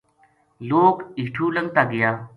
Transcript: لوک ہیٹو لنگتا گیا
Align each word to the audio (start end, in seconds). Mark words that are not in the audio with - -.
لوک 0.67 0.97
ہیٹو 1.19 1.45
لنگتا 1.55 1.81
گیا 1.91 2.09